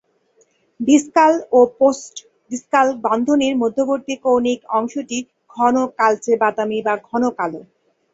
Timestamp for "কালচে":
5.99-6.33